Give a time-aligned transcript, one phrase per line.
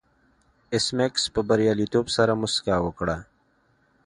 [0.73, 3.17] ایس میکس په بریالیتوب سره موسکا وکړه